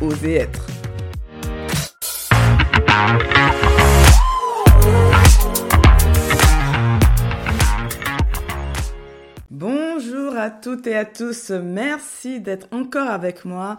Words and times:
Oser 0.00 0.34
être. 0.34 0.66
Bonjour 9.50 10.36
à 10.36 10.50
toutes 10.50 10.86
et 10.86 10.96
à 10.96 11.04
tous, 11.04 11.50
merci 11.50 12.40
d'être 12.40 12.66
encore 12.72 13.08
avec 13.08 13.44
moi. 13.44 13.78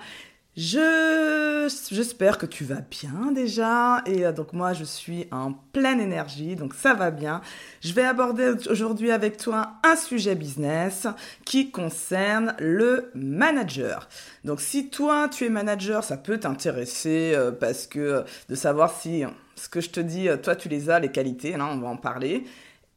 Je 0.56 1.68
j'espère 1.90 2.38
que 2.38 2.46
tu 2.46 2.64
vas 2.64 2.82
bien 2.82 3.32
déjà 3.32 4.04
et 4.06 4.24
euh, 4.24 4.32
donc 4.32 4.54
moi 4.54 4.74
je 4.74 4.84
suis 4.84 5.28
en 5.32 5.54
pleine 5.54 6.00
énergie 6.00 6.56
donc 6.56 6.76
ça 6.76 6.94
va 6.94 7.10
bien. 7.10 7.42
Je 7.82 7.92
vais 7.94 8.04
aborder 8.04 8.54
aujourd'hui 8.70 9.10
avec 9.10 9.38
toi 9.38 9.74
un 9.84 9.96
sujet 9.96 10.36
business 10.36 11.08
qui 11.44 11.72
concerne 11.72 12.54
le 12.60 13.10
manager. 13.16 14.08
Donc 14.44 14.62
si 14.62 14.92
toi 14.92 15.28
tu 15.28 15.46
es 15.46 15.50
manager, 15.50 16.04
ça 16.04 16.18
peut 16.18 16.40
t'intéresser 16.40 17.34
euh, 17.34 17.52
parce 17.52 17.88
que 17.88 18.00
euh, 18.00 18.22
de 18.48 18.54
savoir 18.54 18.92
si 18.92 19.24
ce 19.56 19.70
que 19.70 19.82
je 19.82 19.90
te 19.90 20.02
dis 20.02 20.28
toi 20.44 20.56
tu 20.56 20.70
les 20.70 20.92
as 20.92 21.00
les 21.00 21.12
qualités, 21.12 21.58
là 21.58 21.66
on 21.66 21.78
va 21.80 21.88
en 21.88 21.98
parler. 21.98 22.44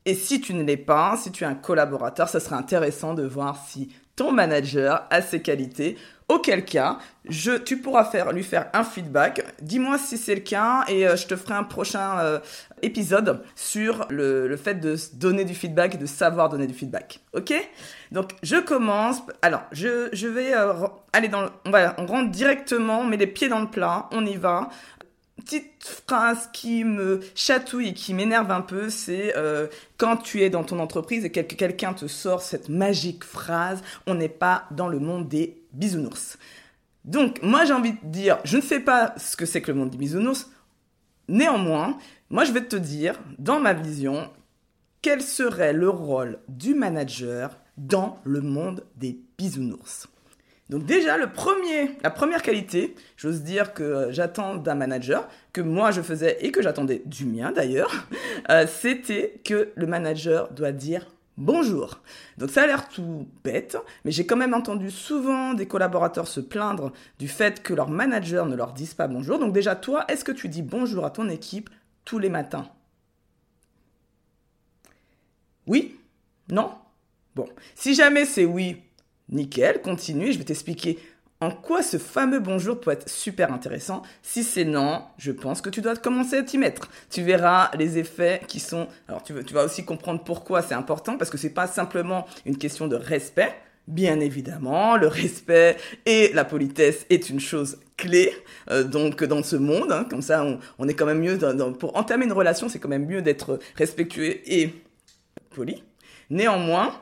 Et 0.04 0.14
si 0.14 0.42
tu 0.42 0.52
ne 0.52 0.62
l'es 0.62 0.76
pas, 0.76 1.16
si 1.16 1.32
tu 1.32 1.44
es 1.44 1.46
un 1.46 1.54
collaborateur, 1.54 2.28
ça 2.28 2.38
serait 2.38 2.54
intéressant 2.54 3.14
de 3.14 3.24
voir 3.24 3.64
si 3.66 3.88
ton 4.16 4.32
manager 4.32 5.06
a 5.10 5.22
ses 5.22 5.40
qualités. 5.40 5.96
Auquel 6.28 6.64
cas, 6.64 6.98
je, 7.28 7.52
tu 7.52 7.76
pourras 7.76 8.04
faire, 8.04 8.32
lui 8.32 8.42
faire 8.42 8.68
un 8.72 8.82
feedback. 8.82 9.44
Dis-moi 9.62 9.96
si 9.96 10.18
c'est 10.18 10.34
le 10.34 10.40
cas 10.40 10.84
et 10.88 11.06
euh, 11.06 11.14
je 11.14 11.28
te 11.28 11.36
ferai 11.36 11.54
un 11.54 11.62
prochain 11.62 12.18
euh, 12.18 12.40
épisode 12.82 13.44
sur 13.54 14.06
le, 14.10 14.48
le, 14.48 14.56
fait 14.56 14.74
de 14.74 14.96
donner 15.14 15.44
du 15.44 15.54
feedback 15.54 16.00
de 16.00 16.06
savoir 16.06 16.48
donner 16.48 16.66
du 16.66 16.74
feedback. 16.74 17.20
Ok? 17.32 17.54
Donc 18.10 18.32
je 18.42 18.56
commence. 18.56 19.22
Alors 19.40 19.62
je, 19.70 20.08
je 20.12 20.26
vais 20.26 20.52
euh, 20.52 20.72
aller 21.12 21.28
dans. 21.28 21.48
on, 21.64 21.70
va, 21.70 21.94
on 21.98 22.06
rentre 22.06 22.32
directement, 22.32 23.00
on 23.00 23.04
met 23.04 23.18
les 23.18 23.28
pieds 23.28 23.48
dans 23.48 23.60
le 23.60 23.68
plat, 23.70 24.08
on 24.10 24.26
y 24.26 24.36
va 24.36 24.68
petite 25.36 25.84
phrase 26.06 26.48
qui 26.52 26.84
me 26.84 27.20
chatouille 27.34 27.88
et 27.88 27.94
qui 27.94 28.14
m'énerve 28.14 28.50
un 28.50 28.62
peu, 28.62 28.90
c'est 28.90 29.36
euh, 29.36 29.68
quand 29.98 30.16
tu 30.16 30.42
es 30.42 30.50
dans 30.50 30.64
ton 30.64 30.78
entreprise 30.78 31.24
et 31.24 31.30
que 31.30 31.40
quelqu'un 31.40 31.92
te 31.92 32.06
sort 32.06 32.42
cette 32.42 32.68
magique 32.68 33.24
phrase, 33.24 33.82
on 34.06 34.14
n'est 34.14 34.28
pas 34.28 34.64
dans 34.70 34.88
le 34.88 34.98
monde 34.98 35.28
des 35.28 35.62
bisounours. 35.72 36.38
Donc, 37.04 37.40
moi 37.42 37.64
j'ai 37.64 37.72
envie 37.72 37.92
de 37.92 37.98
dire, 38.02 38.38
je 38.44 38.56
ne 38.56 38.62
sais 38.62 38.80
pas 38.80 39.14
ce 39.16 39.36
que 39.36 39.46
c'est 39.46 39.62
que 39.62 39.70
le 39.70 39.78
monde 39.78 39.90
des 39.90 39.98
bisounours. 39.98 40.50
Néanmoins, 41.28 41.98
moi 42.30 42.44
je 42.44 42.52
vais 42.52 42.64
te 42.64 42.76
dire, 42.76 43.18
dans 43.38 43.60
ma 43.60 43.72
vision, 43.72 44.30
quel 45.02 45.22
serait 45.22 45.72
le 45.72 45.88
rôle 45.88 46.40
du 46.48 46.74
manager 46.74 47.56
dans 47.76 48.18
le 48.24 48.40
monde 48.40 48.84
des 48.96 49.20
bisounours. 49.38 50.08
Donc 50.68 50.84
déjà, 50.84 51.16
la 51.16 51.28
première 51.28 52.42
qualité, 52.42 52.96
j'ose 53.16 53.42
dire 53.42 53.72
que 53.72 54.08
j'attends 54.10 54.56
d'un 54.56 54.74
manager, 54.74 55.28
que 55.52 55.60
moi 55.60 55.92
je 55.92 56.02
faisais 56.02 56.38
et 56.40 56.50
que 56.50 56.60
j'attendais 56.60 57.02
du 57.06 57.24
mien 57.24 57.52
d'ailleurs, 57.52 57.92
euh, 58.50 58.66
c'était 58.66 59.40
que 59.44 59.70
le 59.76 59.86
manager 59.86 60.52
doit 60.52 60.72
dire 60.72 61.06
bonjour. 61.36 62.00
Donc 62.38 62.50
ça 62.50 62.62
a 62.62 62.66
l'air 62.66 62.88
tout 62.88 63.28
bête, 63.44 63.76
mais 64.04 64.10
j'ai 64.10 64.26
quand 64.26 64.36
même 64.36 64.54
entendu 64.54 64.90
souvent 64.90 65.54
des 65.54 65.66
collaborateurs 65.66 66.26
se 66.26 66.40
plaindre 66.40 66.92
du 67.18 67.28
fait 67.28 67.62
que 67.62 67.72
leur 67.72 67.88
manager 67.88 68.46
ne 68.46 68.56
leur 68.56 68.72
dise 68.72 68.94
pas 68.94 69.06
bonjour. 69.06 69.38
Donc 69.38 69.52
déjà, 69.52 69.76
toi, 69.76 70.04
est-ce 70.08 70.24
que 70.24 70.32
tu 70.32 70.48
dis 70.48 70.62
bonjour 70.62 71.04
à 71.04 71.10
ton 71.10 71.28
équipe 71.28 71.70
tous 72.04 72.18
les 72.18 72.30
matins? 72.30 72.68
Oui? 75.68 76.00
Non? 76.50 76.72
Bon, 77.36 77.48
si 77.74 77.94
jamais 77.94 78.24
c'est 78.24 78.44
oui, 78.46 78.82
Nickel, 79.28 79.80
continue, 79.82 80.32
je 80.32 80.38
vais 80.38 80.44
t'expliquer 80.44 80.98
en 81.40 81.50
quoi 81.50 81.82
ce 81.82 81.98
fameux 81.98 82.40
bonjour 82.40 82.80
peut 82.80 82.92
être 82.92 83.10
super 83.10 83.52
intéressant. 83.52 84.02
Si 84.22 84.42
c'est 84.42 84.64
non, 84.64 85.02
je 85.18 85.32
pense 85.32 85.60
que 85.60 85.68
tu 85.68 85.82
dois 85.82 85.94
commencer 85.94 86.38
à 86.38 86.42
t'y 86.42 86.56
mettre. 86.56 86.88
Tu 87.10 87.22
verras 87.22 87.70
les 87.76 87.98
effets 87.98 88.40
qui 88.48 88.58
sont. 88.58 88.88
Alors 89.06 89.22
tu, 89.22 89.34
vas 89.34 89.64
aussi 89.64 89.84
comprendre 89.84 90.24
pourquoi 90.24 90.62
c'est 90.62 90.74
important 90.74 91.18
parce 91.18 91.30
que 91.30 91.36
c'est 91.36 91.50
pas 91.50 91.66
simplement 91.66 92.26
une 92.46 92.56
question 92.56 92.88
de 92.88 92.96
respect. 92.96 93.52
Bien 93.86 94.18
évidemment, 94.18 94.96
le 94.96 95.06
respect 95.06 95.76
et 96.06 96.32
la 96.32 96.44
politesse 96.44 97.06
est 97.10 97.28
une 97.30 97.38
chose 97.38 97.78
clé 97.96 98.32
euh, 98.70 98.82
donc 98.82 99.22
dans 99.22 99.42
ce 99.42 99.56
monde. 99.56 99.92
Hein. 99.92 100.06
comme 100.08 100.22
ça, 100.22 100.44
on, 100.78 100.88
est 100.88 100.94
quand 100.94 101.06
même 101.06 101.20
mieux 101.20 101.38
pour 101.78 101.96
entamer 101.96 102.24
une 102.24 102.32
relation. 102.32 102.68
C'est 102.68 102.78
quand 102.78 102.88
même 102.88 103.06
mieux 103.06 103.20
d'être 103.20 103.60
respectueux 103.76 104.40
et 104.50 104.72
poli. 105.50 105.84
Néanmoins, 106.30 106.94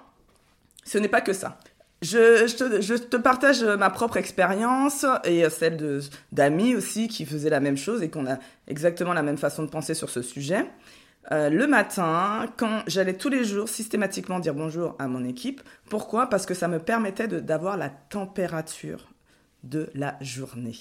ce 0.84 0.98
n'est 0.98 1.08
pas 1.08 1.20
que 1.20 1.32
ça. 1.32 1.58
Je, 2.04 2.96
te, 2.98 3.16
partage 3.16 3.62
ma 3.62 3.88
propre 3.88 4.18
expérience 4.18 5.06
et 5.24 5.48
celle 5.48 6.02
d'amis 6.32 6.74
aussi 6.74 7.08
qui 7.08 7.24
faisaient 7.24 7.50
la 7.50 7.60
même 7.60 7.78
chose 7.78 8.02
et 8.02 8.10
qu'on 8.10 8.26
a 8.26 8.38
exactement 8.68 9.14
la 9.14 9.22
même 9.22 9.38
façon 9.38 9.62
de 9.62 9.70
penser 9.70 9.94
sur 9.94 10.10
ce 10.10 10.20
sujet. 10.20 10.66
Euh, 11.32 11.48
le 11.48 11.66
matin, 11.66 12.46
quand 12.58 12.82
j'allais 12.86 13.14
tous 13.14 13.30
les 13.30 13.44
jours 13.44 13.70
systématiquement 13.70 14.38
dire 14.38 14.54
bonjour 14.54 14.94
à 14.98 15.08
mon 15.08 15.24
équipe. 15.24 15.62
Pourquoi? 15.88 16.28
Parce 16.28 16.44
que 16.44 16.52
ça 16.52 16.68
me 16.68 16.78
permettait 16.78 17.28
d'avoir 17.28 17.78
la 17.78 17.88
température 17.88 19.08
de 19.62 19.88
la 19.94 20.18
journée 20.20 20.76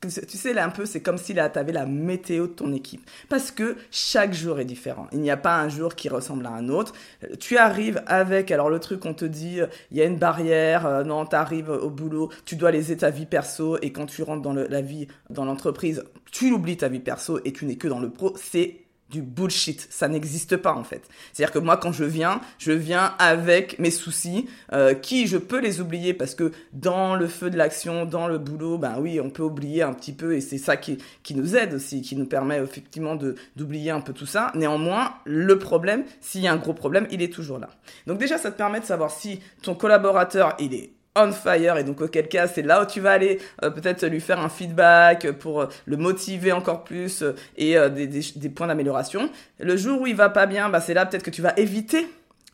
tu 0.00 0.36
sais, 0.36 0.52
là, 0.52 0.64
un 0.64 0.70
peu, 0.70 0.86
c'est 0.86 1.00
comme 1.00 1.18
si 1.18 1.32
là, 1.32 1.48
tu 1.48 1.58
avais 1.58 1.72
la 1.72 1.86
météo 1.86 2.46
de 2.46 2.52
ton 2.52 2.72
équipe. 2.72 3.08
Parce 3.28 3.50
que 3.50 3.76
chaque 3.90 4.32
jour 4.32 4.60
est 4.60 4.64
différent. 4.64 5.06
Il 5.12 5.20
n'y 5.20 5.30
a 5.30 5.36
pas 5.36 5.58
un 5.58 5.68
jour 5.68 5.94
qui 5.94 6.08
ressemble 6.08 6.46
à 6.46 6.50
un 6.50 6.68
autre. 6.68 6.92
Euh, 7.24 7.34
tu 7.38 7.56
arrives 7.56 8.02
avec, 8.06 8.50
alors 8.50 8.70
le 8.70 8.78
truc, 8.78 9.04
on 9.04 9.14
te 9.14 9.24
dit, 9.24 9.60
euh, 9.60 9.66
il 9.90 9.96
y 9.96 10.02
a 10.02 10.04
une 10.04 10.18
barrière, 10.18 10.86
euh, 10.86 11.04
non, 11.04 11.26
tu 11.26 11.36
arrives 11.36 11.70
au 11.70 11.90
boulot, 11.90 12.30
tu 12.44 12.56
dois 12.56 12.70
laisser 12.70 12.96
ta 12.96 13.10
vie 13.10 13.26
perso, 13.26 13.78
et 13.82 13.92
quand 13.92 14.06
tu 14.06 14.22
rentres 14.22 14.42
dans 14.42 14.52
la 14.52 14.82
vie, 14.82 15.08
dans 15.30 15.44
l'entreprise, 15.44 16.04
tu 16.30 16.52
oublies 16.52 16.76
ta 16.76 16.88
vie 16.88 17.00
perso 17.00 17.40
et 17.44 17.52
tu 17.52 17.64
n'es 17.66 17.76
que 17.76 17.88
dans 17.88 18.00
le 18.00 18.10
pro. 18.10 18.34
C'est 18.36 18.85
du 19.10 19.22
bullshit. 19.22 19.86
Ça 19.90 20.08
n'existe 20.08 20.56
pas 20.56 20.74
en 20.74 20.84
fait. 20.84 21.02
C'est-à-dire 21.32 21.52
que 21.52 21.58
moi 21.58 21.76
quand 21.76 21.92
je 21.92 22.04
viens, 22.04 22.40
je 22.58 22.72
viens 22.72 23.14
avec 23.18 23.78
mes 23.78 23.90
soucis, 23.90 24.48
euh, 24.72 24.94
qui 24.94 25.26
je 25.26 25.36
peux 25.36 25.60
les 25.60 25.80
oublier 25.80 26.14
parce 26.14 26.34
que 26.34 26.52
dans 26.72 27.14
le 27.14 27.26
feu 27.26 27.50
de 27.50 27.56
l'action, 27.56 28.04
dans 28.04 28.28
le 28.28 28.38
boulot, 28.38 28.78
ben 28.78 28.96
oui, 28.98 29.20
on 29.20 29.30
peut 29.30 29.42
oublier 29.42 29.82
un 29.82 29.92
petit 29.92 30.12
peu 30.12 30.34
et 30.34 30.40
c'est 30.40 30.58
ça 30.58 30.76
qui, 30.76 30.98
qui 31.22 31.34
nous 31.34 31.56
aide 31.56 31.74
aussi, 31.74 32.02
qui 32.02 32.16
nous 32.16 32.26
permet 32.26 32.58
effectivement 32.58 33.16
d'oublier 33.56 33.90
un 33.90 34.00
peu 34.00 34.12
tout 34.12 34.26
ça. 34.26 34.50
Néanmoins, 34.54 35.14
le 35.24 35.58
problème, 35.58 36.04
s'il 36.20 36.42
y 36.42 36.48
a 36.48 36.52
un 36.52 36.56
gros 36.56 36.74
problème, 36.74 37.06
il 37.10 37.22
est 37.22 37.32
toujours 37.32 37.58
là. 37.58 37.68
Donc 38.06 38.18
déjà, 38.18 38.38
ça 38.38 38.50
te 38.50 38.56
permet 38.56 38.80
de 38.80 38.84
savoir 38.84 39.10
si 39.10 39.40
ton 39.62 39.74
collaborateur, 39.74 40.56
il 40.58 40.74
est 40.74 40.95
on 41.16 41.32
fire 41.32 41.76
et 41.78 41.84
donc 41.84 42.00
auquel 42.00 42.28
cas 42.28 42.46
c'est 42.46 42.62
là 42.62 42.82
où 42.82 42.86
tu 42.86 43.00
vas 43.00 43.12
aller 43.12 43.40
euh, 43.62 43.70
peut-être 43.70 44.06
lui 44.06 44.20
faire 44.20 44.40
un 44.40 44.48
feedback 44.48 45.30
pour 45.32 45.62
euh, 45.62 45.66
le 45.86 45.96
motiver 45.96 46.52
encore 46.52 46.84
plus 46.84 47.22
euh, 47.22 47.34
et 47.56 47.76
des, 47.90 48.06
des, 48.06 48.48
points 48.48 48.66
d'amélioration. 48.66 49.30
Le 49.58 49.76
jour 49.76 50.02
où 50.02 50.06
il 50.06 50.14
va 50.14 50.28
pas 50.28 50.46
bien, 50.46 50.68
bah, 50.68 50.80
c'est 50.80 50.94
là 50.94 51.06
peut-être 51.06 51.22
que 51.22 51.30
tu 51.30 51.42
vas 51.42 51.54
éviter 51.56 52.06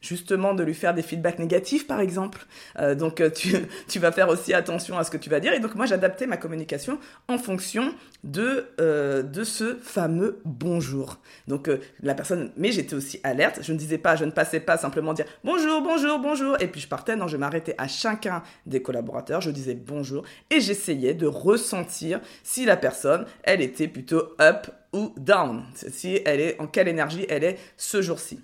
justement 0.03 0.53
de 0.53 0.63
lui 0.63 0.75
faire 0.75 0.93
des 0.93 1.03
feedbacks 1.03 1.39
négatifs 1.39 1.87
par 1.87 2.01
exemple. 2.01 2.45
Euh, 2.79 2.95
donc 2.95 3.21
euh, 3.21 3.31
tu, 3.31 3.55
tu, 3.89 3.99
vas 3.99 4.13
faire 4.13 4.29
aussi 4.29 4.53
attention 4.53 4.99
à 4.99 5.05
ce 5.05 5.11
que 5.11 5.17
tu 5.17 5.31
vas 5.31 5.41
dire. 5.41 5.55
Et 5.55 5.61
donc 5.61 5.75
moi 5.75 5.87
j'adaptais 5.87 6.27
ma 6.27 6.37
communication 6.37 6.99
en 7.29 7.39
fonction 7.39 7.95
de, 8.25 8.67
euh, 8.81 9.23
de 9.23 9.45
ce 9.45 9.77
fameux 9.77 10.41
bonjour. 10.45 11.19
Donc 11.49 11.71
la 12.03 12.15
personne, 12.15 12.53
mais 12.57 12.73
j'étais 12.73 12.95
aussi 12.95 13.21
alerte. 13.23 13.61
Je 13.63 13.73
ne 13.73 13.79
disais 13.79 13.99
pas, 13.99 14.17
je 14.17 14.25
ne 14.25 14.31
passais 14.31 14.61
pas 14.61 14.77
simplement 14.77 15.15
dire 15.15 15.27
bonjour, 15.45 15.81
bonjour, 15.81 16.19
bonjour. 16.19 16.57
Et 16.61 16.67
puis 16.67 16.81
je 16.81 16.89
partais, 16.89 17.17
non, 17.17 17.29
je 17.29 17.37
m'arrêtais 17.37 17.75
à 17.79 17.89
chacun 17.89 18.43
des 18.67 18.83
collaborateurs, 18.83 19.41
je 19.41 19.51
disais 19.51 19.75
bonjour 19.75 20.25
et 20.51 20.61
j'essayais 20.61 21.15
de 21.15 21.27
ressentir 21.27 22.21
si 22.43 22.65
la 22.65 22.77
personne, 22.77 23.25
elle 23.45 23.61
était 23.61 23.89
plutôt 23.89 24.35
up 24.41 24.67
ou 24.93 25.15
down. 25.17 25.65
Si 25.75 26.21
elle 26.25 26.41
est, 26.41 26.61
en 26.61 26.67
quelle 26.67 26.89
énergie 26.89 27.25
elle 27.29 27.45
est 27.45 27.59
ce 27.77 28.03
jour-ci. 28.03 28.41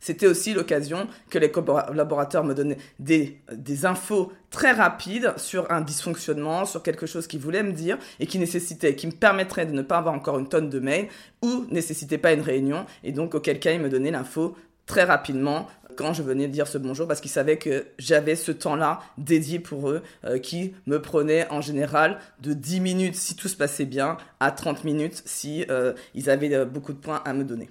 C'était 0.00 0.26
aussi 0.26 0.54
l'occasion 0.54 1.08
que 1.30 1.38
les 1.38 1.50
collaborateurs 1.50 2.44
me 2.44 2.54
donnaient 2.54 2.78
des, 2.98 3.38
infos 3.84 4.32
très 4.50 4.72
rapides 4.72 5.34
sur 5.36 5.70
un 5.70 5.80
dysfonctionnement, 5.80 6.64
sur 6.64 6.82
quelque 6.82 7.06
chose 7.06 7.26
qu'ils 7.26 7.40
voulaient 7.40 7.62
me 7.62 7.72
dire 7.72 7.98
et 8.20 8.26
qui 8.26 8.38
nécessitait, 8.38 8.94
qui 8.94 9.06
me 9.06 9.12
permettrait 9.12 9.66
de 9.66 9.72
ne 9.72 9.82
pas 9.82 9.98
avoir 9.98 10.14
encore 10.14 10.38
une 10.38 10.48
tonne 10.48 10.70
de 10.70 10.80
mails 10.80 11.08
ou 11.42 11.66
nécessitait 11.70 12.18
pas 12.18 12.32
une 12.32 12.40
réunion 12.40 12.86
et 13.04 13.12
donc 13.12 13.34
auquel 13.34 13.60
cas 13.60 13.72
ils 13.72 13.80
me 13.80 13.88
donnaient 13.88 14.10
l'info 14.10 14.56
très 14.86 15.04
rapidement 15.04 15.68
quand 15.96 16.12
je 16.12 16.22
venais 16.22 16.46
dire 16.46 16.68
ce 16.68 16.78
bonjour 16.78 17.08
parce 17.08 17.20
qu'ils 17.20 17.30
savaient 17.30 17.58
que 17.58 17.86
j'avais 17.98 18.36
ce 18.36 18.52
temps-là 18.52 19.00
dédié 19.18 19.58
pour 19.58 19.90
eux 19.90 20.02
euh, 20.24 20.38
qui 20.38 20.74
me 20.86 21.02
prenait 21.02 21.48
en 21.50 21.60
général 21.60 22.18
de 22.40 22.52
10 22.52 22.80
minutes 22.80 23.16
si 23.16 23.34
tout 23.34 23.48
se 23.48 23.56
passait 23.56 23.84
bien 23.84 24.16
à 24.38 24.52
30 24.52 24.84
minutes 24.84 25.22
si 25.26 25.64
euh, 25.70 25.92
ils 26.14 26.30
avaient 26.30 26.54
euh, 26.54 26.64
beaucoup 26.64 26.92
de 26.92 26.98
points 26.98 27.20
à 27.24 27.32
me 27.32 27.42
donner. 27.42 27.68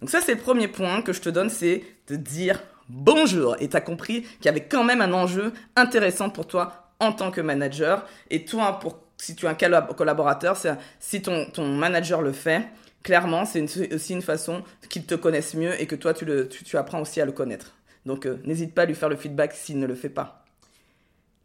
Donc 0.00 0.10
ça 0.10 0.20
c'est 0.20 0.34
le 0.34 0.40
premier 0.40 0.68
point 0.68 1.02
que 1.02 1.12
je 1.12 1.20
te 1.20 1.28
donne 1.28 1.50
c'est 1.50 1.82
de 2.08 2.16
dire 2.16 2.62
bonjour 2.88 3.56
et 3.60 3.68
tu 3.68 3.76
as 3.76 3.80
compris 3.80 4.22
qu'il 4.22 4.46
y 4.46 4.48
avait 4.48 4.64
quand 4.64 4.84
même 4.84 5.00
un 5.00 5.12
enjeu 5.12 5.52
intéressant 5.76 6.30
pour 6.30 6.46
toi 6.46 6.90
en 6.98 7.12
tant 7.12 7.30
que 7.30 7.40
manager 7.40 8.06
et 8.30 8.44
toi 8.44 8.78
pour 8.78 8.98
si 9.20 9.36
tu 9.36 9.46
es 9.46 9.48
un 9.48 9.54
collaborateur, 9.54 10.56
si 10.98 11.22
ton, 11.22 11.66
manager 11.66 12.22
le 12.22 12.32
fait, 12.32 12.68
clairement, 13.02 13.44
c'est 13.44 13.62
aussi 13.92 14.14
une 14.14 14.22
façon 14.22 14.62
qu'il 14.88 15.04
te 15.04 15.14
connaisse 15.14 15.54
mieux 15.54 15.80
et 15.80 15.86
que 15.86 15.94
toi, 15.94 16.14
tu, 16.14 16.76
apprends 16.76 17.02
aussi 17.02 17.20
à 17.20 17.24
le 17.24 17.32
connaître. 17.32 17.74
Donc, 18.06 18.26
euh, 18.26 18.38
n'hésite 18.44 18.74
pas 18.74 18.82
à 18.82 18.86
lui 18.86 18.94
faire 18.94 19.10
le 19.10 19.16
feedback 19.16 19.52
s'il 19.52 19.78
ne 19.78 19.86
le 19.86 19.94
fait 19.94 20.08
pas. 20.08 20.44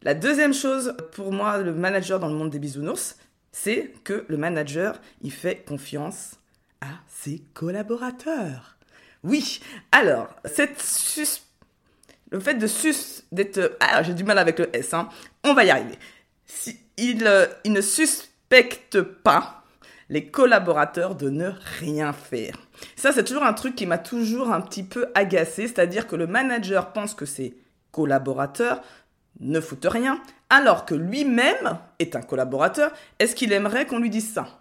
La 0.02 0.14
deuxième 0.14 0.54
chose, 0.54 0.94
pour 1.12 1.32
moi, 1.32 1.58
le 1.58 1.74
manager 1.74 2.18
dans 2.18 2.28
le 2.28 2.34
monde 2.34 2.50
des 2.50 2.58
bisounours, 2.58 3.16
c'est 3.52 3.92
que 4.04 4.24
le 4.28 4.36
manager, 4.36 5.00
il 5.22 5.32
fait 5.32 5.64
confiance 5.66 6.36
à 6.80 6.88
ses 7.08 7.42
collaborateurs. 7.54 8.76
Oui, 9.22 9.60
alors, 9.92 10.28
sus... 10.78 11.42
le 12.30 12.40
fait 12.40 12.54
de 12.54 12.66
sus... 12.66 13.22
d'être... 13.32 13.76
Ah, 13.80 14.02
j'ai 14.02 14.14
du 14.14 14.24
mal 14.24 14.38
avec 14.38 14.58
le 14.58 14.74
S, 14.76 14.94
hein. 14.94 15.08
On 15.44 15.54
va 15.54 15.64
y 15.64 15.70
arriver. 15.70 15.98
Si, 16.44 16.78
euh, 17.00 17.46
il 17.64 17.72
ne 17.72 17.80
suspecte 17.80 19.00
pas 19.00 19.64
les 20.08 20.28
collaborateurs 20.28 21.16
de 21.16 21.30
ne 21.30 21.50
rien 21.80 22.12
faire. 22.12 22.56
Ça, 22.94 23.12
c'est 23.12 23.24
toujours 23.24 23.44
un 23.44 23.52
truc 23.52 23.74
qui 23.74 23.86
m'a 23.86 23.98
toujours 23.98 24.52
un 24.52 24.60
petit 24.60 24.84
peu 24.84 25.06
agacé, 25.14 25.66
c'est-à-dire 25.66 26.06
que 26.06 26.16
le 26.16 26.26
manager 26.26 26.92
pense 26.92 27.14
que 27.14 27.26
ses 27.26 27.56
collaborateurs 27.90 28.82
ne 29.40 29.60
foutent 29.60 29.88
rien, 29.90 30.22
alors 30.48 30.86
que 30.86 30.94
lui-même 30.94 31.78
est 31.98 32.14
un 32.14 32.22
collaborateur. 32.22 32.92
Est-ce 33.18 33.34
qu'il 33.34 33.52
aimerait 33.52 33.86
qu'on 33.86 33.98
lui 33.98 34.10
dise 34.10 34.32
ça? 34.32 34.60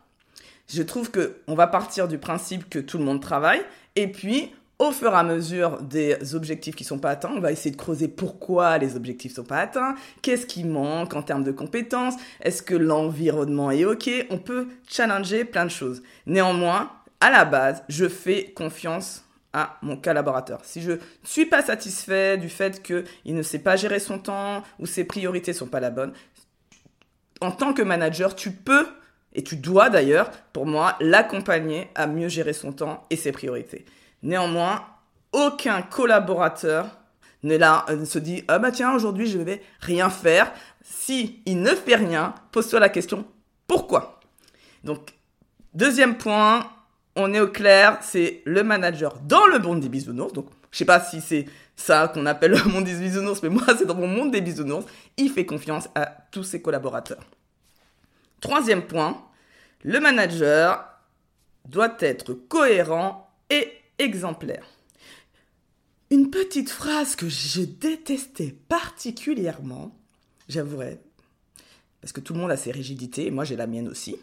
Je 0.68 0.82
trouve 0.82 1.12
que 1.12 1.38
on 1.48 1.56
va 1.56 1.68
partir 1.68 2.08
du 2.08 2.18
principe 2.18 2.70
que 2.70 2.80
tout 2.80 2.98
le 2.98 3.04
monde 3.04 3.22
travaille, 3.22 3.62
et 3.96 4.12
puis 4.12 4.52
au 4.78 4.92
fur 4.92 5.12
et 5.12 5.16
à 5.16 5.24
mesure 5.24 5.82
des 5.82 6.36
objectifs 6.36 6.76
qui 6.76 6.84
sont 6.84 7.00
pas 7.00 7.12
atteints, 7.12 7.32
on 7.34 7.40
va 7.40 7.52
essayer 7.52 7.72
de 7.72 7.78
creuser 7.78 8.08
pourquoi 8.08 8.78
les 8.78 8.96
objectifs 8.96 9.36
sont 9.36 9.44
pas 9.44 9.60
atteints, 9.60 9.96
qu'est-ce 10.22 10.46
qui 10.46 10.66
manque 10.66 11.14
en 11.14 11.22
termes 11.22 11.44
de 11.44 11.52
compétences, 11.52 12.16
est-ce 12.42 12.62
que 12.62 12.76
l'environnement 12.76 13.72
est 13.72 13.86
OK, 13.86 14.10
on 14.30 14.38
peut 14.38 14.68
challenger 14.88 15.46
plein 15.46 15.66
de 15.66 15.72
choses. 15.72 16.04
Néanmoins, 16.26 16.92
à 17.22 17.30
la 17.30 17.46
base, 17.46 17.84
je 17.88 18.10
fais 18.10 18.52
confiance 18.54 19.24
à 19.54 19.78
mon 19.82 19.96
collaborateur. 19.96 20.60
Si 20.64 20.82
je 20.82 20.92
ne 20.92 20.98
suis 21.24 21.46
pas 21.46 21.62
satisfait 21.62 22.38
du 22.38 22.50
fait 22.50 22.84
qu'il 22.84 23.36
ne 23.36 23.42
sait 23.42 23.60
pas 23.60 23.78
gérer 23.78 24.00
son 24.00 24.20
temps 24.20 24.64
ou 24.80 24.86
ses 24.86 25.06
priorités 25.06 25.54
sont 25.54 25.68
pas 25.68 25.80
la 25.80 25.92
bonne, 25.92 26.12
en 27.40 27.52
tant 27.52 27.74
que 27.74 27.82
manager, 27.82 28.36
tu 28.36 28.52
peux 28.52 28.86
et 29.36 29.44
tu 29.44 29.58
dois 29.58 29.90
d'ailleurs, 29.90 30.32
pour 30.54 30.66
moi, 30.66 30.96
l'accompagner 31.00 31.90
à 31.94 32.08
mieux 32.08 32.30
gérer 32.30 32.54
son 32.54 32.72
temps 32.72 33.04
et 33.10 33.18
ses 33.18 33.32
priorités. 33.32 33.86
Néanmoins, 34.24 34.84
aucun 35.34 35.82
collaborateur 35.82 36.88
ne, 37.44 37.56
euh, 37.56 38.06
se 38.06 38.18
dit 38.18 38.44
ah 38.48 38.58
bah 38.58 38.72
tiens 38.72 38.96
aujourd'hui 38.96 39.28
je 39.28 39.38
vais 39.38 39.62
rien 39.82 40.10
faire. 40.10 40.52
Si 40.82 41.42
il 41.46 41.62
ne 41.62 41.70
fait 41.70 41.96
rien, 41.96 42.34
pose-toi 42.52 42.80
la 42.80 42.90
question 42.90 43.26
pourquoi? 43.68 44.20
Donc 44.84 45.14
deuxième 45.74 46.18
point, 46.18 46.70
on 47.16 47.34
est 47.34 47.40
au 47.40 47.48
clair, 47.48 48.00
c'est 48.02 48.42
le 48.46 48.64
manager 48.64 49.20
dans 49.20 49.46
le 49.48 49.60
monde 49.60 49.82
des 49.82 49.90
bisounours. 49.90 50.34
Donc 50.34 50.48
je 50.72 50.78
sais 50.78 50.86
pas 50.86 51.02
si 51.02 51.22
c'est 51.22 51.46
ça 51.76 52.08
qu'on 52.08 52.26
appelle 52.26 52.52
le 52.52 52.64
monde 52.72 52.86
des 52.86 52.96
bisounours, 52.96 53.44
mais 53.44 53.50
moi 53.50 53.64
c'est 53.78 53.86
dans 53.86 53.96
mon 53.96 54.08
monde 54.08 54.32
des 54.32 54.42
bisounours. 54.42 54.86
Il 55.18 55.30
fait 55.30 55.46
confiance 55.46 55.90
à 55.94 56.06
tous 56.32 56.44
ses 56.44 56.62
collaborateurs. 56.62 57.26
Troisième 58.46 58.86
point, 58.86 59.26
le 59.82 60.00
manager 60.00 60.88
doit 61.68 61.98
être 62.00 62.36
cohérent 62.36 63.28
et 63.50 63.72
exemplaire. 63.98 64.68
Une 66.12 66.30
petite 66.30 66.70
phrase 66.70 67.16
que 67.16 67.28
je 67.28 67.64
détestais 67.64 68.54
particulièrement, 68.70 69.98
j'avouerai, 70.48 71.00
parce 72.02 72.14
que 72.14 72.22
tout 72.22 72.36
le 72.36 72.40
monde 72.40 72.52
a 72.52 72.58
ses 72.58 72.70
rigidités, 72.72 73.26
et 73.26 73.32
moi 73.32 73.46
j'ai 73.46 73.56
la 73.56 73.66
mienne 73.66 73.88
aussi, 73.88 74.16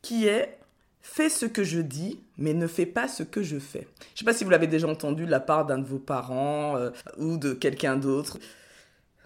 qui 0.00 0.28
est 0.28 0.58
Fais 1.02 1.28
ce 1.28 1.46
que 1.46 1.64
je 1.64 1.80
dis, 1.80 2.20
mais 2.36 2.52
ne 2.52 2.66
fais 2.66 2.84
pas 2.84 3.06
ce 3.06 3.22
que 3.22 3.42
je 3.42 3.58
fais. 3.58 3.86
Je 3.98 4.14
ne 4.14 4.18
sais 4.18 4.24
pas 4.24 4.34
si 4.34 4.42
vous 4.42 4.50
l'avez 4.50 4.66
déjà 4.66 4.88
entendu 4.88 5.24
de 5.24 5.30
la 5.30 5.38
part 5.38 5.64
d'un 5.64 5.78
de 5.78 5.86
vos 5.86 6.00
parents 6.00 6.76
euh, 6.76 6.90
ou 7.16 7.36
de 7.36 7.52
quelqu'un 7.52 7.96
d'autre, 7.96 8.38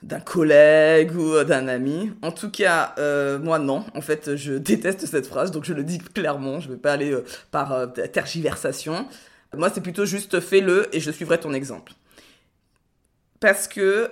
d'un 0.02 0.20
collègue 0.20 1.14
ou 1.16 1.34
euh, 1.34 1.44
d'un 1.44 1.68
ami. 1.68 2.12
En 2.22 2.32
tout 2.32 2.50
cas, 2.50 2.94
euh, 2.98 3.38
moi 3.38 3.58
non. 3.58 3.84
En 3.94 4.00
fait, 4.00 4.36
je 4.36 4.52
déteste 4.58 5.06
cette 5.06 5.26
phrase, 5.26 5.50
donc 5.50 5.64
je 5.64 5.74
le 5.74 5.84
dis 5.84 5.98
clairement. 5.98 6.60
Je 6.60 6.68
ne 6.68 6.74
vais 6.74 6.80
pas 6.80 6.92
aller 6.92 7.16
par 7.50 7.92
tergiversation. 8.12 9.06
Moi, 9.56 9.70
c'est 9.72 9.80
plutôt 9.80 10.04
juste 10.04 10.40
fais-le 10.40 10.94
et 10.94 11.00
je 11.00 11.10
suivrai 11.10 11.38
ton 11.38 11.52
exemple. 11.52 11.92
Parce 13.40 13.66
que 13.66 14.10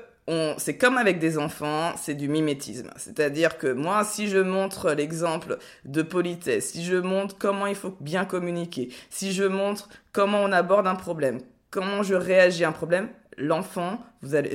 c'est 0.59 0.77
comme 0.77 0.99
avec 0.99 1.19
des 1.19 1.39
enfants, 1.39 1.93
c'est 1.97 2.15
du 2.15 2.29
mimétisme. 2.29 2.91
C'est-à-dire 2.97 3.57
que 3.57 3.73
moi, 3.73 4.05
si 4.05 4.29
je 4.29 4.39
montre 4.39 4.93
l'exemple 4.93 5.59
de 5.85 6.03
politesse, 6.03 6.73
si 6.73 6.85
je 6.85 6.97
montre 6.97 7.37
comment 7.39 7.67
il 7.67 7.75
faut 7.75 7.97
bien 8.01 8.25
communiquer, 8.25 8.91
si 9.11 9.33
je 9.33 9.45
montre 9.45 9.89
comment 10.13 10.43
on 10.43 10.53
aborde 10.53 10.87
un 10.87 10.97
problème, 10.97 11.41
comment 11.71 12.03
je 12.03 12.15
réagis 12.15 12.65
à 12.65 12.69
un 12.69 12.73
problème, 12.73 13.09
l'enfant, 13.39 14.01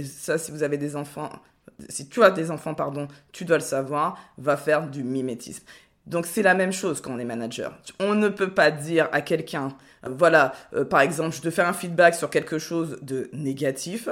ça, 0.04 0.38
si 0.38 0.52
vous 0.52 0.64
avez 0.64 0.78
des 0.78 0.96
enfants, 0.96 1.30
si 1.90 2.08
tu 2.08 2.24
as 2.24 2.32
des 2.32 2.52
enfants, 2.52 2.74
pardon, 2.74 3.08
tu 3.32 3.46
dois 3.46 3.58
le 3.58 3.64
savoir, 3.64 4.18
va 4.38 4.58
faire 4.58 4.88
du 4.88 5.04
mimétisme. 5.04 5.64
Donc 6.06 6.26
c'est 6.26 6.42
la 6.42 6.54
même 6.54 6.74
chose 6.74 7.02
quand 7.02 7.12
on 7.14 7.20
est 7.20 7.26
manager. 7.26 7.78
On 8.00 8.14
ne 8.16 8.30
peut 8.30 8.52
pas 8.52 8.72
dire 8.72 9.08
à 9.12 9.22
quelqu'un, 9.22 9.70
euh, 10.06 10.10
voilà, 10.12 10.54
euh, 10.74 10.84
par 10.84 11.02
exemple, 11.02 11.36
je 11.36 11.42
te 11.42 11.50
fais 11.50 11.62
un 11.62 11.74
feedback 11.74 12.16
sur 12.16 12.30
quelque 12.30 12.60
chose 12.60 13.00
de 13.02 13.30
négatif, 13.34 14.10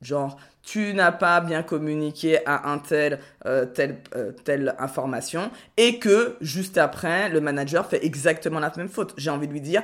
genre 0.00 0.38
tu 0.62 0.94
n'as 0.94 1.12
pas 1.12 1.42
bien 1.42 1.62
communiqué 1.62 2.44
à 2.46 2.70
un 2.70 2.78
tel 2.78 3.20
euh, 3.44 3.66
telle, 3.66 3.98
telle 4.44 4.74
information, 4.78 5.50
et 5.76 5.98
que 5.98 6.36
juste 6.40 6.78
après, 6.78 7.28
le 7.28 7.42
manager 7.42 7.86
fait 7.86 8.02
exactement 8.02 8.60
la 8.60 8.72
même 8.76 8.88
faute. 8.88 9.12
J'ai 9.18 9.28
envie 9.28 9.46
de 9.46 9.52
lui 9.52 9.60
dire, 9.60 9.82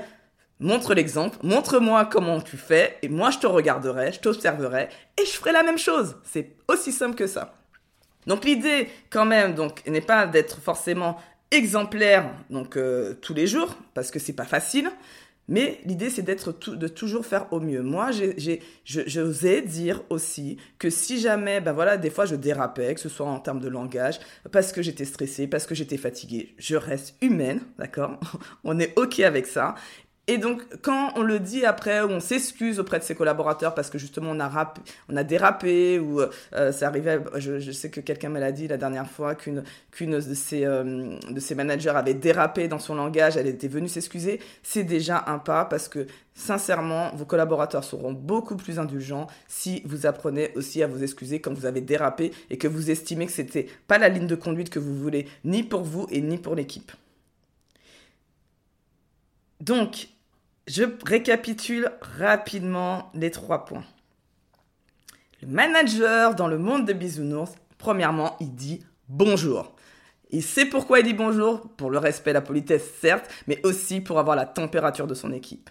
montre 0.61 0.95
l'exemple, 0.95 1.39
montre-moi 1.43 2.05
comment 2.05 2.41
tu 2.41 2.57
fais, 2.57 2.99
et 3.03 3.09
moi 3.09 3.31
je 3.31 3.39
te 3.39 3.47
regarderai, 3.47 4.12
je 4.12 4.21
t'observerai, 4.21 4.89
et 5.20 5.25
je 5.25 5.31
ferai 5.31 5.53
la 5.53 5.63
même 5.63 5.79
chose. 5.79 6.17
C'est 6.23 6.56
aussi 6.69 6.93
simple 6.93 7.17
que 7.17 7.27
ça. 7.27 7.55
Donc 8.27 8.44
l'idée 8.44 8.89
quand 9.08 9.25
même 9.25 9.55
donc 9.55 9.84
n'est 9.87 10.01
pas 10.01 10.27
d'être 10.27 10.61
forcément 10.61 11.17
exemplaire 11.51 12.31
donc 12.51 12.77
euh, 12.77 13.15
tous 13.15 13.34
les 13.34 13.46
jours 13.46 13.75
parce 13.94 14.11
que 14.11 14.19
c'est 14.19 14.34
pas 14.34 14.44
facile. 14.44 14.91
Mais 15.51 15.81
l'idée, 15.84 16.11
c'est 16.11 16.23
d'être 16.23 16.55
de 16.77 16.87
toujours 16.87 17.27
faire 17.27 17.53
au 17.53 17.58
mieux. 17.58 17.82
Moi, 17.82 18.11
j'osais 18.84 19.63
dire 19.63 20.01
aussi 20.08 20.58
que 20.79 20.91
si 20.91 21.19
jamais, 21.19 21.61
ben 21.61 21.73
voilà, 21.73 21.96
des 21.96 22.08
fois 22.08 22.25
je 22.25 22.37
dérapais, 22.37 22.94
que 22.94 23.01
ce 23.01 23.08
soit 23.08 23.27
en 23.27 23.41
termes 23.41 23.58
de 23.58 23.67
langage, 23.67 24.20
parce 24.53 24.70
que 24.70 24.81
j'étais 24.81 25.05
stressée, 25.05 25.49
parce 25.49 25.67
que 25.67 25.75
j'étais 25.75 25.96
fatiguée, 25.96 26.55
je 26.56 26.77
reste 26.77 27.17
humaine, 27.20 27.63
d'accord? 27.81 28.20
On 28.65 28.79
est 28.79 28.96
ok 28.96 29.19
avec 29.20 29.49
ça. 29.49 29.75
Et 30.31 30.39
donc, 30.39 30.63
quand 30.81 31.10
on 31.17 31.22
le 31.22 31.41
dit 31.41 31.67
après, 31.67 32.03
ou 32.03 32.08
on 32.08 32.20
s'excuse 32.20 32.79
auprès 32.79 33.01
de 33.01 33.03
ses 33.03 33.17
collaborateurs 33.17 33.75
parce 33.75 33.91
que 33.91 33.99
justement 33.99 34.31
on 34.31 35.17
a, 35.17 35.25
dérapé, 35.25 35.99
ou 35.99 36.20
euh, 36.20 36.70
ça 36.70 36.87
arrivait, 36.87 37.19
je, 37.34 37.72
sais 37.72 37.91
que 37.91 38.01
quelqu'un 38.01 38.29
me 38.29 38.39
l'a 38.39 38.53
dit 38.53 38.69
la 38.69 38.77
dernière 38.77 39.10
fois, 39.10 39.34
qu'une 39.34 39.65
qu'une 39.91 40.20
de, 40.20 40.34
ses, 40.34 40.65
euh, 40.65 41.17
de 41.29 41.41
ses 41.41 41.56
managers 41.56 41.91
avait 41.91 42.15
dérapé 42.15 42.69
dans 42.69 42.79
son 42.79 42.94
langage, 42.94 43.37
elle 43.37 43.49
était 43.49 43.67
venue 43.67 43.89
s'excuser, 43.89 44.39
c'est 44.63 44.84
déjà 44.84 45.25
un 45.27 45.41
pas 45.41 45.65
parce 45.65 45.89
que 45.89 46.06
sincèrement, 46.32 47.10
vos 47.17 47.25
collaborateurs 47.25 47.82
seront 47.82 48.13
beaucoup 48.13 48.55
plus 48.55 48.79
indulgents 48.79 49.27
si 49.49 49.82
vous 49.84 50.06
apprenez 50.06 50.53
aussi 50.55 50.81
à 50.84 50.87
vous 50.87 51.03
excuser 51.03 51.41
quand 51.41 51.53
vous 51.53 51.67
avez 51.67 51.81
dérapé 51.81 52.31
et 52.51 52.56
que 52.56 52.69
vous 52.69 52.93
estimez 52.93 53.27
que 53.27 53.32
c'était 53.32 53.67
pas 53.89 53.99
la 53.99 54.08
ligne 54.08 54.29
de 54.29 54.37
conduite 54.37 54.70
que 54.70 54.79
vous 54.79 54.94
voulez, 54.94 55.27
ni 55.44 55.65
pour 55.65 55.82
vous 55.82 56.06
et 56.13 56.20
ni 56.20 56.39
pour 56.39 56.55
l'équipe. 56.55 56.93
Donc, 59.60 60.08
je 60.67 60.84
récapitule 61.05 61.90
rapidement 62.19 63.10
les 63.14 63.31
trois 63.31 63.64
points. 63.64 63.84
Le 65.43 65.48
manager 65.48 66.34
dans 66.34 66.48
le 66.48 66.58
monde 66.58 66.84
des 66.84 66.94
bisounours, 66.94 67.52
premièrement, 67.79 68.36
il 68.40 68.55
dit 68.55 68.84
bonjour. 69.08 69.74
Il 70.31 70.43
sait 70.43 70.67
pourquoi 70.67 71.00
il 71.00 71.05
dit 71.05 71.14
bonjour, 71.14 71.62
pour 71.76 71.90
le 71.90 71.98
respect, 71.98 72.32
la 72.32 72.40
politesse, 72.40 72.88
certes, 73.00 73.29
mais 73.46 73.58
aussi 73.64 74.00
pour 74.00 74.19
avoir 74.19 74.36
la 74.36 74.46
température 74.46 75.06
de 75.06 75.14
son 75.14 75.32
équipe. 75.32 75.70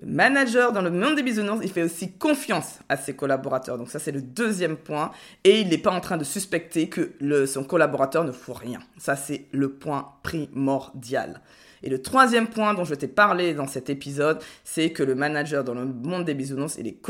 Le 0.00 0.06
manager 0.06 0.72
dans 0.72 0.82
le 0.82 0.90
monde 0.90 1.16
des 1.16 1.24
bisounours, 1.24 1.60
il 1.64 1.72
fait 1.72 1.82
aussi 1.82 2.12
confiance 2.12 2.78
à 2.88 2.96
ses 2.96 3.16
collaborateurs. 3.16 3.78
Donc 3.78 3.90
ça, 3.90 3.98
c'est 3.98 4.12
le 4.12 4.22
deuxième 4.22 4.76
point. 4.76 5.10
Et 5.42 5.60
il 5.60 5.68
n'est 5.68 5.78
pas 5.78 5.90
en 5.90 6.00
train 6.00 6.16
de 6.16 6.22
suspecter 6.22 6.88
que 6.88 7.16
son 7.46 7.64
collaborateur 7.64 8.22
ne 8.22 8.30
fout 8.30 8.56
rien. 8.56 8.78
Ça, 8.96 9.16
c'est 9.16 9.46
le 9.50 9.72
point 9.72 10.12
primordial. 10.22 11.40
Et 11.82 11.90
le 11.90 12.02
troisième 12.02 12.48
point 12.48 12.74
dont 12.74 12.84
je 12.84 12.94
t'ai 12.94 13.08
parlé 13.08 13.54
dans 13.54 13.66
cet 13.66 13.90
épisode, 13.90 14.40
c'est 14.64 14.90
que 14.90 15.02
le 15.02 15.14
manager 15.14 15.64
dans 15.64 15.74
le 15.74 15.84
monde 15.84 16.24
des 16.24 16.34
bisounours, 16.34 16.76
il 16.78 16.86
est 16.86 17.00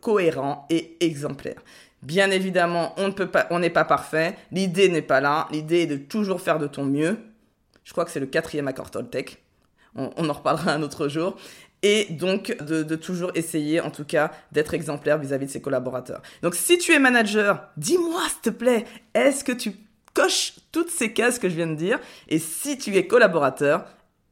cohérent, 0.00 0.66
et 0.70 0.96
exemplaire. 1.00 1.62
Bien 2.02 2.30
évidemment, 2.30 2.94
on 2.96 3.08
ne 3.08 3.12
pas, 3.12 3.48
n'est 3.58 3.70
pas 3.70 3.84
parfait. 3.84 4.36
L'idée 4.52 4.88
n'est 4.88 5.02
pas 5.02 5.20
là. 5.20 5.48
L'idée 5.50 5.82
est 5.82 5.86
de 5.86 5.96
toujours 5.96 6.40
faire 6.40 6.58
de 6.58 6.66
ton 6.66 6.84
mieux. 6.84 7.18
Je 7.84 7.92
crois 7.92 8.04
que 8.04 8.10
c'est 8.10 8.20
le 8.20 8.26
quatrième 8.26 8.68
accord 8.68 8.90
Toltec. 8.90 9.42
On, 9.94 10.28
en 10.28 10.32
reparlera 10.32 10.72
un 10.72 10.82
autre 10.82 11.08
jour 11.08 11.36
et 11.82 12.06
donc 12.10 12.56
de, 12.62 12.96
toujours 12.96 13.32
essayer 13.34 13.80
en 13.80 13.90
tout 13.90 14.04
cas 14.04 14.30
d'être 14.52 14.74
exemplaire 14.74 15.18
vis-à-vis 15.18 15.46
de 15.46 15.50
ses 15.50 15.60
collaborateurs. 15.60 16.22
Donc 16.42 16.54
si 16.54 16.78
tu 16.78 16.92
es 16.92 16.98
manager, 16.98 17.68
dis-moi 17.76 18.22
s'il 18.28 18.40
te 18.42 18.50
plaît, 18.50 18.84
est-ce 19.14 19.42
que 19.42 19.52
tu 19.52 19.72
coches 20.14 20.54
toutes 20.72 20.90
ces 20.90 21.12
cases 21.12 21.38
que 21.38 21.48
je 21.48 21.54
viens 21.54 21.66
de 21.66 21.74
dire? 21.74 21.98
Et 22.28 22.38
si 22.38 22.78
tu 22.78 22.96
es 22.96 23.06
collaborateur, 23.06 23.86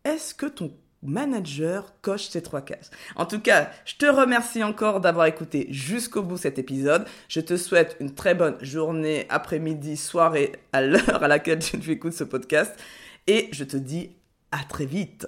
est-ce 0.07 0.35
que 0.35 0.47
ton 0.47 0.73
manager 1.03 1.95
coche 2.01 2.29
ces 2.29 2.41
trois 2.41 2.61
cases? 2.61 2.91
En 3.17 3.27
tout 3.27 3.41
cas, 3.41 3.71
je 3.85 3.97
te 3.97 4.07
remercie 4.07 4.63
encore 4.63 5.01
d'avoir 5.01 5.27
écouté 5.27 5.67
jusqu'au 5.71 6.23
bout 6.23 6.37
cet 6.37 6.61
épisode. 6.61 7.07
Je 7.29 7.41
te 7.41 7.57
souhaite 7.57 7.97
une 7.99 8.15
très 8.15 8.35
bonne 8.35 8.57
journée, 8.61 9.27
après-midi, 9.31 9.97
soirée 9.97 10.53
à 10.73 10.83
l'heure 10.83 11.23
à 11.25 11.29
laquelle 11.29 11.59
tu 11.59 11.91
écoutes 11.91 12.13
ce 12.13 12.25
podcast. 12.25 12.73
Et 13.27 13.49
je 13.51 13.65
te 13.65 13.77
dis 13.77 14.11
à 14.53 14.59
très 14.69 14.87
vite. 14.87 15.27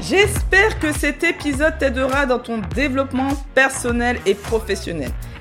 J'espère 0.00 0.80
que 0.80 0.92
cet 0.92 1.22
épisode 1.22 1.78
t'aidera 1.78 2.26
dans 2.26 2.40
ton 2.40 2.58
développement 2.74 3.30
personnel 3.54 4.18
et 4.26 4.34
professionnel. 4.34 5.12